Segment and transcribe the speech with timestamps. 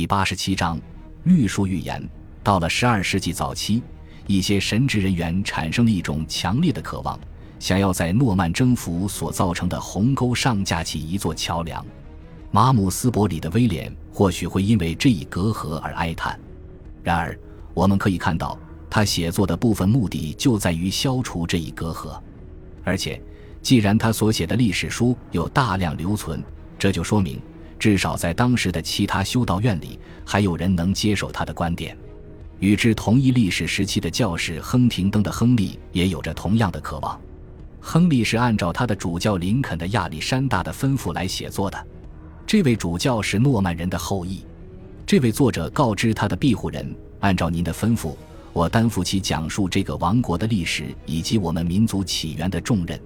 [0.00, 0.80] 第八十七章，
[1.24, 2.02] 律书预言。
[2.42, 3.82] 到了十二世纪早期，
[4.26, 7.20] 一些神职人员产生了一种强烈的渴望，
[7.58, 11.84] 想要在诺曼征服所造成的鸿沟上架起一座桥梁。
[12.50, 16.40] 马姆斯伯里的威廉或许会因为这一隔阂而哀叹。
[17.02, 17.38] 然而，
[17.74, 18.58] 我们可以看到，
[18.88, 22.18] 他写作的部分目的就在于消除这一隔阂。
[22.84, 23.20] 而且，
[23.60, 26.42] 既然他所写的历史书有大量留存，
[26.78, 27.38] 这就说明。
[27.80, 31.96] 至少在当时的其他修道院里，还有人能接受他的观点。
[32.58, 37.18] 与之同一历史时期的教士亨廷登的亨利也有着同样的渴望。
[37.80, 41.86] 亨利是按照他的主教林肯的亚历山大的吩咐来写作的。
[42.46, 44.44] 这位主教是诺曼人的后裔。
[45.06, 48.14] 这位作者告知他的庇护人：“按照您的吩咐，
[48.52, 53.00] 我担负起讲述这个王国的历史以及我们民族起源的重任。”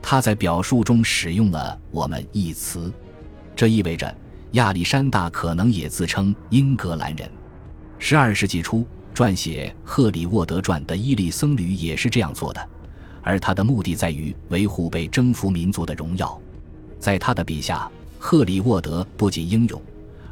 [0.00, 2.90] 他在表述中使用了“我们”一词。
[3.56, 4.14] 这意味着
[4.52, 7.28] 亚历山大可能也自称英格兰人。
[7.98, 12.68] 十二世纪初撰写《赫里沃德传》的伊利僧侣也是这样做的，
[13.22, 16.38] 而他的目的在于维护被征服民族的荣耀。
[16.98, 19.80] 在他的笔下，赫里沃德不仅英勇，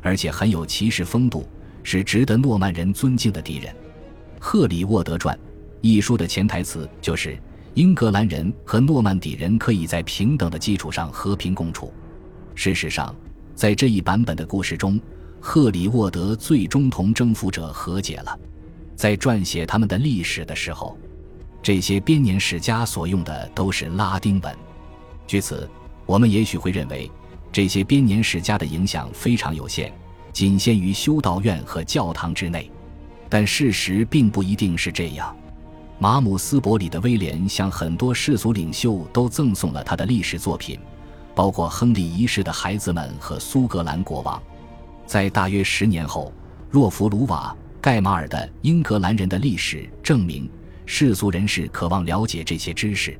[0.02, 1.48] 而且很有骑士风度，
[1.82, 3.72] 是值得诺曼人尊敬的敌人。
[4.38, 5.34] 《赫里沃德传》
[5.80, 7.38] 一书的潜台词就是
[7.72, 11.90] 英格兰人和诺曼底人可以在平等的基础上和平共处。
[12.54, 13.14] 事实上，
[13.54, 15.00] 在这一版本的故事中，
[15.40, 18.38] 赫里沃德最终同征服者和解了。
[18.96, 20.96] 在撰写他们的历史的时候，
[21.62, 24.56] 这些编年史家所用的都是拉丁文。
[25.26, 25.68] 据此，
[26.06, 27.10] 我们也许会认为
[27.50, 29.92] 这些编年史家的影响非常有限，
[30.32, 32.70] 仅限于修道院和教堂之内。
[33.28, 35.36] 但事实并不一定是这样。
[35.98, 40.78] 马姆斯伯里的威廉向很多世俗领袖都赠送了他的历史作品。
[41.34, 44.40] 包括亨利一世的孩子们和苏格兰国王，
[45.04, 46.32] 在大约十年后，
[46.70, 50.48] 若弗鲁瓦盖马尔的《英格兰人的历史》证明，
[50.86, 53.18] 世俗人士渴望了解这些知识。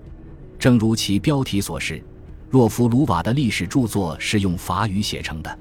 [0.58, 2.02] 正如其标题所示，
[2.48, 5.58] 若弗鲁瓦的历史著作是用法语写成的，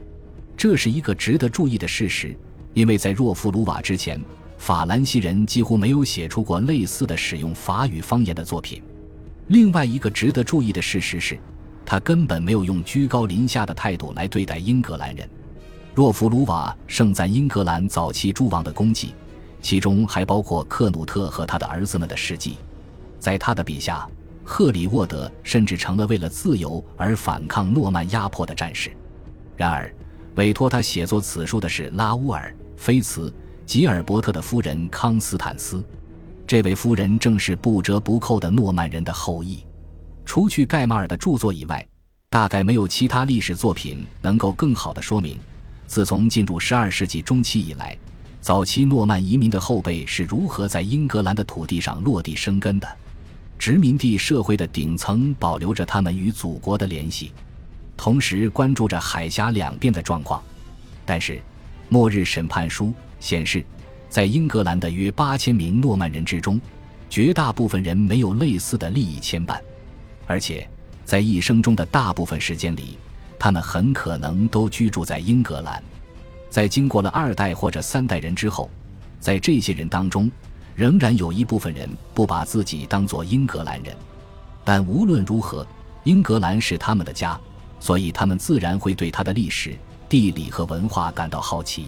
[0.55, 2.37] 这是一个值得注意的事实，
[2.73, 4.21] 因为在若弗鲁瓦之前，
[4.59, 8.81] 法兰西人几乎没有写出过类似的使用法语方言的作品。
[9.47, 11.37] 另外一个值得注意的事实是。
[11.85, 15.29] 他根本没有用居高临下的态度来对待英格兰人。
[15.93, 19.13] 若弗鲁瓦盛赞英格兰早期诸王的功绩，
[19.61, 22.57] 其中还包括克努特和他的儿子们的事迹。
[23.19, 24.07] 在他的笔下，
[24.43, 28.91] 赫里沃德甚至成了为了自由而反抗诺曼压迫的战士。
[29.55, 29.93] 然而，
[30.35, 33.29] 委托他写作此书的是拉乌尔·菲茨·
[33.65, 35.83] 吉尔伯特的夫人康斯坦斯。
[36.47, 39.63] 这位夫人正是不折不扣的诺曼人的后裔。
[40.33, 41.87] 除去盖马尔的著作以外，
[42.27, 45.37] 大概没有其他历史作品能够更好地说明，
[45.85, 47.95] 自从进入十二世纪中期以来，
[48.41, 52.97] 早期诺曼移民的后辈是如何在英格兰的土地上落地生根的。
[53.59, 57.31] 殖民地社会的顶层保留着他们与祖国的联系，
[57.95, 60.41] 同时关注着海峡两边的状况。
[61.05, 61.33] 但是，
[61.89, 62.85] 《末日审判书》
[63.19, 63.63] 显示，
[64.09, 66.59] 在英格兰的约八千名诺曼人之中，
[67.07, 69.61] 绝大部分人没有类似的利益牵绊。
[70.25, 70.67] 而且，
[71.05, 72.97] 在一生中的大部分时间里，
[73.37, 75.83] 他们很可能都居住在英格兰。
[76.49, 78.69] 在经过了二代或者三代人之后，
[79.19, 80.31] 在这些人当中，
[80.75, 83.95] 仍然有一部分人不把自己当作英格兰人。
[84.63, 85.65] 但无论如何，
[86.03, 87.39] 英格兰是他们的家，
[87.79, 89.75] 所以他们自然会对它的历史、
[90.07, 91.87] 地理和文化感到好奇。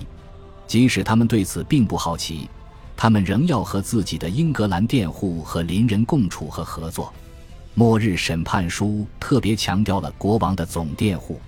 [0.68, 2.50] 即使他们对此并不好奇，
[2.98, 7.14] 他们仍要和自己的英格兰佃户和邻人共处和合作。
[7.78, 11.42] 末日审判书特别强调了国王的总佃户，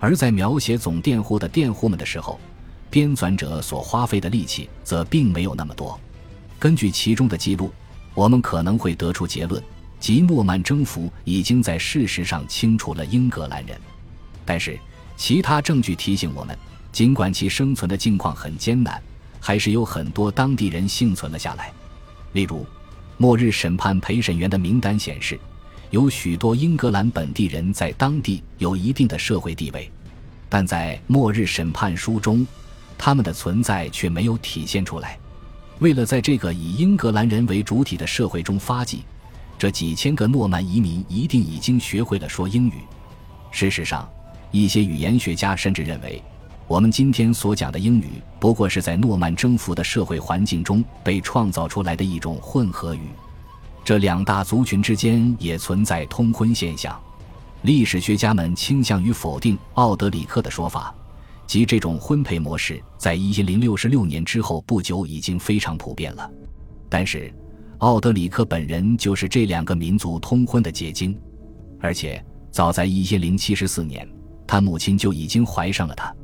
[0.00, 2.40] 而在描写总佃户的佃户们的时候，
[2.88, 6.00] 编纂者所花费的力气则并没有那么多。
[6.58, 7.70] 根据其中的记录，
[8.14, 9.62] 我们可能会得出结论，
[10.00, 13.78] 即诺曼征服已经在事实上清除了英格兰人。
[14.46, 14.80] 但是，
[15.18, 16.56] 其他证据提醒我们，
[16.90, 19.02] 尽管其生存的境况很艰难，
[19.38, 21.70] 还是有很多当地人幸存了下来。
[22.32, 22.64] 例如，
[23.18, 25.38] 末日审判陪审员的名单显示。
[25.90, 29.90] 有许多英格兰本地人在当地有一定的社会地位，
[30.46, 32.46] 但在《末日审判书》中，
[32.98, 35.18] 他们的存在却没有体现出来。
[35.78, 39.02] 为了在这个以英格兰人为主体的社会中发迹，
[39.56, 42.74] 这几千个诺曼移民一定已经学会了说英语。
[43.50, 44.06] 事实上，
[44.50, 46.22] 一些语言学家甚至认为，
[46.66, 53.08] 我们今天所讲的英语不过是在诺曼征服的社会环境中被创造出来的一种混合语。
[53.88, 57.00] 这两大族群之间也存在通婚现象，
[57.62, 60.94] 历史学家们倾向于否定奥德里克的说法，
[61.46, 66.30] 即这种婚配模式，在一零六十六年之后不久已经非常普遍了。
[66.90, 67.32] 但是，
[67.78, 71.18] 奥德里克本人就是这两个民族通婚的结晶，
[71.80, 74.06] 而且早在一零七十四年，
[74.46, 76.14] 他母亲就已经怀上了他，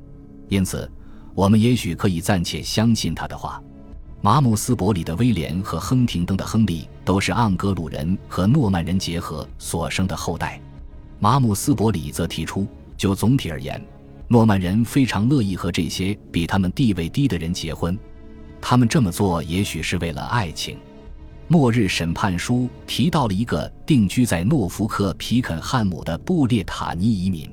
[0.51, 0.87] 因此，
[1.35, 3.59] 我们也许可以暂且相信他的话。
[4.25, 10.59] 马姆斯伯里的威廉和亨廷登的亨利都是盎格鲁人和诺曼人结合所生的后代。
[11.21, 12.67] 马姆斯伯里则提出，
[12.97, 13.79] 就总体而言，
[14.27, 17.99] 诺曼人非常乐意和这些比他们地位低的人结婚。
[18.63, 20.79] 他们这么做也许是为了爱情。
[21.47, 27.47] 末日审判书提到了一个定居在诺福克皮肯汉姆的布列塔尼移民，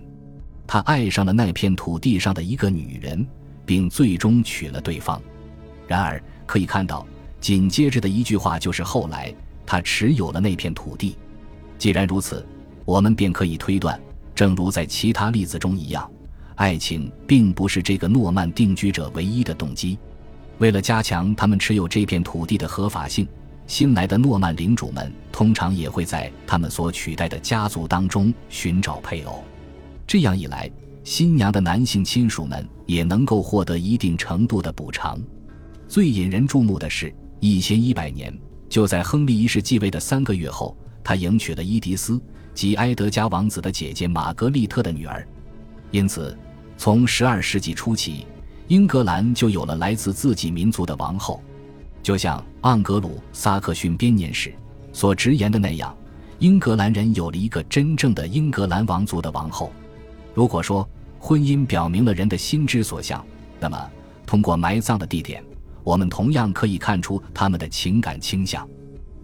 [0.65, 3.27] 他爱上了那片土地上的一个女人，
[3.65, 5.21] 并最终娶了对方。
[5.85, 6.23] 然而。
[6.51, 7.07] 可以看到，
[7.39, 9.33] 紧接着的一句话就是：“后来
[9.65, 11.15] 他持有了那片土地。”
[11.79, 12.45] 既然如此，
[12.83, 13.97] 我们便可以推断，
[14.35, 16.11] 正如在其他例子中一样，
[16.55, 19.97] 爱情并不是这个诺曼定居者唯一的动机。
[20.57, 23.25] 为了加强他们持有这片土地的合法性，
[23.65, 29.41] 新来的诺曼领主们通常也会在他们所取代的家族当中寻找配偶。
[30.05, 30.69] 这样一来，
[31.05, 35.17] 新娘的男性亲属们也能够获得一定程度的补偿。
[35.91, 38.33] 最引人注目的是，一千一百年，
[38.69, 40.73] 就在亨利一世继位的三个月后，
[41.03, 42.17] 他迎娶了伊迪丝
[42.53, 45.27] 及埃德加王子的姐姐玛格丽特的女儿。
[45.91, 46.33] 因此，
[46.77, 48.25] 从十二世纪初起，
[48.69, 51.43] 英格兰就有了来自自己民族的王后。
[52.01, 54.53] 就像盎格鲁撒克逊编年史
[54.93, 55.93] 所直言的那样，
[56.39, 59.73] 英格兰人有了一个真正的英格兰王族的王后。
[60.33, 60.89] 如果说
[61.19, 63.21] 婚姻表明了人的心之所向，
[63.59, 63.91] 那么
[64.25, 65.43] 通过埋葬的地点。
[65.83, 68.67] 我们同样可以看出他们的情感倾向。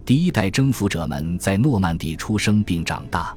[0.04, 3.36] 第一代征服者们在诺曼底出生并长大，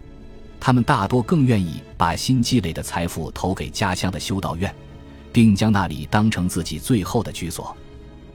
[0.60, 4.74] 他们大多更愿意把新积累的财富投给家乡的修道院，
[5.34, 7.76] 并将那里当成自己最后的居所。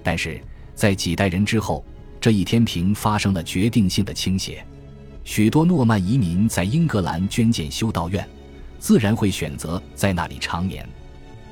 [0.02, 0.40] 但是
[0.74, 1.84] 在几代人之后，
[2.20, 4.64] 这一天平发生了决定性的倾斜。
[5.24, 8.28] 许多诺曼移民在英格兰捐建修道院，
[8.78, 10.86] 自然会选择在那里长眠。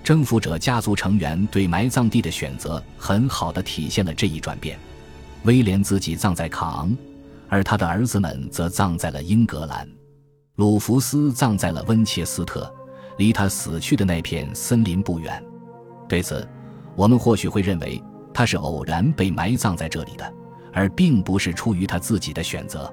[0.05, 4.79] 征服者家族成员对埋葬地的选择，很好的体现了这一转变。
[5.45, 6.95] 威廉自己葬在卡昂，
[7.49, 9.89] 而他的儿子们则葬在了英格兰。
[10.57, 12.71] 鲁弗斯葬在了温切斯特，
[13.17, 15.43] 离他死去的那片森林不远。
[16.07, 16.47] 对此，
[16.95, 18.01] 我们或许会认为
[18.35, 20.35] 他是偶然被埋葬在这里的，
[20.71, 22.93] 而并不是出于他自己的选择，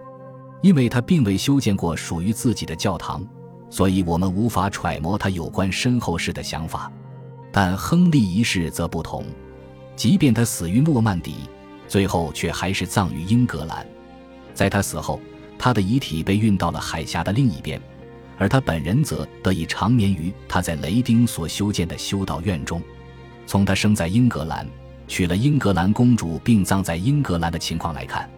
[0.61, 3.21] 因为他并未修建过属于自己的教堂，
[3.69, 6.89] 所以我们无法揣摩他有关身后事的想法。
[7.51, 9.25] 但亨利一世则不同，
[9.95, 11.35] 即便他死于诺曼底，
[11.87, 13.85] 最后却还是葬于英格兰。
[14.53, 15.19] 在他死后，
[15.57, 17.81] 他的遗体被运到了海峡的另一边，
[18.37, 22.81] 而他本人则得以长眠于他在雷丁所修建的修道院中。
[23.45, 24.65] 从他生在英格兰，
[25.07, 28.29] 娶了英格兰公主并葬在英格兰的情况来看，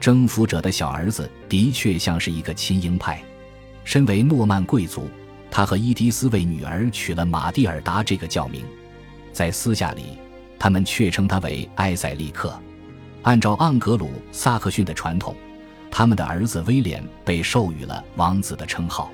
[0.00, 3.22] 征服者的小儿子的确像是一个亲英派。
[3.84, 5.08] 身为诺曼贵族。
[5.50, 8.64] 他和伊迪丝为女儿取了马蒂尔达这个教名，
[9.32, 10.18] 在私下里，
[10.58, 12.58] 他们却称他为埃塞利克。
[13.22, 15.34] 按照盎格鲁撒克逊的传统，
[15.90, 19.10] 他们的儿子威廉被授予了王子的称号。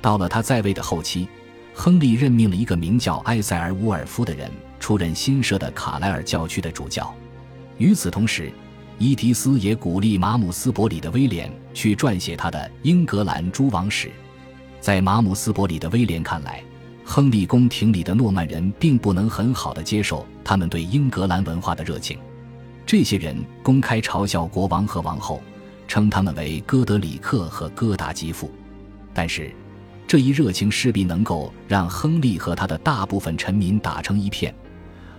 [0.00, 1.28] 到了他在位的后期，
[1.74, 4.50] 亨利任命了一个名叫埃塞尔乌尔夫的人
[4.80, 7.14] 出任新设的卡莱尔教区的主教。
[7.78, 8.52] 与此同时，
[8.98, 14.08] 伊迪丝也鼓励马姆斯伯里的威廉去撰写他的《英格兰诸王史》。
[14.84, 16.62] 在马姆斯伯里的威廉看来，
[17.06, 22.18] 亨利宫廷里的诺曼人并不能很好的接受他们对英格兰文化的热情。
[22.84, 25.40] 这些人公开嘲笑国王和王后，
[25.88, 28.50] 称他们为哥德里克和哥达吉夫。
[29.14, 29.50] 但是，
[30.06, 34.54] 这一热情势必能够让亨利和他的大部分臣民打成一片，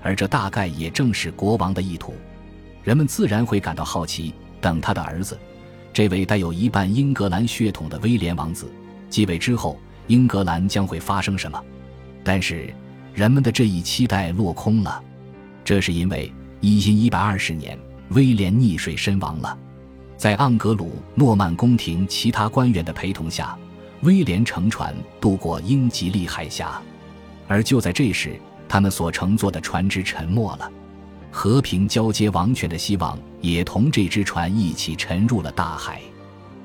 [0.04, 2.14] 而这大概也正是国王的意图。
[2.84, 4.32] 人们自然会感到好奇，
[4.62, 5.36] 等他的儿子，
[5.92, 8.72] 这位带有一半英格兰血统的威廉王子。
[9.16, 11.58] 继位之后，英格兰将会发生什么？
[12.22, 12.68] 但是，
[13.14, 15.02] 人们的这一期待落空了。
[15.64, 16.30] 这是因为
[16.60, 17.80] 一因一百二十年，
[18.10, 19.58] 威廉溺水身亡了。
[20.18, 23.58] 在盎格鲁诺曼宫廷其他官员的陪同下，
[24.02, 26.82] 威廉乘船渡过英吉利海峡。
[27.48, 30.70] 而就在这时，他们所乘坐的船只沉没了，
[31.32, 36.02] 和平交接王权的希望也同这只船一起沉入了大海。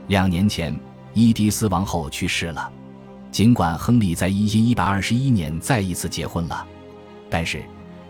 [0.09, 0.77] 两年前。
[1.13, 2.71] 伊迪丝王后去世了，
[3.33, 6.67] 尽管亨利在一一一百二十一年再一次结婚了，
[7.29, 7.63] 但是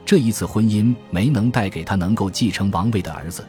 [0.04, 3.46] 这一次婚姻没能带给他能够继承王位的儿子。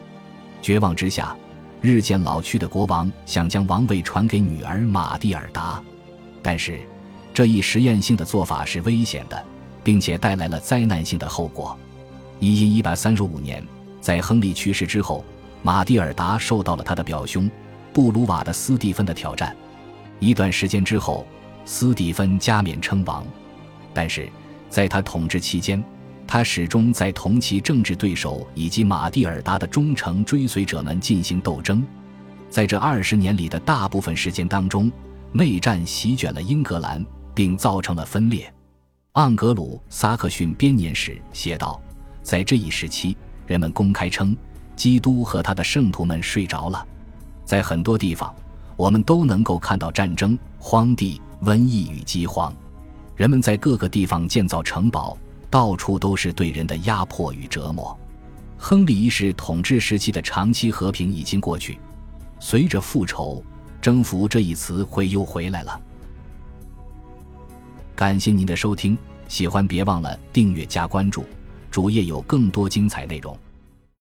[0.62, 1.36] 绝望之下，
[1.80, 5.82] 日渐老去的国王想将王位传给女儿玛蒂尔达，
[6.40, 6.80] 但是
[7.34, 9.44] 这一实验性的做法是危险的，
[9.82, 11.76] 并且带来了灾难性的后果。
[12.38, 13.66] 一因一百三十五年，
[14.00, 15.24] 在亨利去世之后，
[15.62, 17.50] 马蒂尔达受到了他的表兄
[17.92, 19.56] 布鲁瓦的斯蒂芬的挑战。
[20.18, 21.26] 一段时间之后，
[21.64, 23.26] 斯蒂芬加冕称王，
[23.92, 24.28] 但是
[24.68, 25.82] 在他统治期间，
[26.26, 31.84] 他始终在同其政治对手以及马蒂尔达的忠诚追随者们进行斗争。
[32.48, 34.90] 在这二十年里的大部分时间当中，
[35.32, 38.52] 内战席卷了英格兰，并造成了分裂。
[39.14, 41.80] 盎格鲁撒克逊编年史写道。
[42.22, 44.36] 在这一时期，人们公开称，
[44.76, 46.86] 基督和他的圣徒们睡着了。
[47.52, 48.34] 在很多地方，
[48.78, 52.50] 我们都能够看到战争、荒地、瘟疫与饥荒。
[53.14, 55.18] 人们在各个地方建造城堡，
[55.50, 57.94] 到处都是对人的压迫与折磨。
[58.56, 61.78] 亨利一世统治时期的长期和平已经过去，
[62.40, 63.44] 随着复仇、
[63.82, 65.78] 征服这一词汇又回来了。
[67.94, 68.96] 感谢您的收听，
[69.28, 71.22] 喜欢别忘了订阅加关注。
[71.70, 73.36] 主页有更多精彩内容。